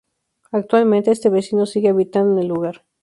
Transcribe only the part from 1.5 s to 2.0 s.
sigue